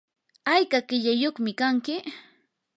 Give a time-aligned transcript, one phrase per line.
[0.53, 1.95] ¿ayka qillayyuqmi kanki?